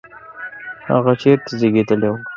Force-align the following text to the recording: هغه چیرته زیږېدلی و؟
هغه 0.89 1.11
چیرته 1.21 1.51
زیږېدلی 1.59 2.07
و؟ 2.09 2.13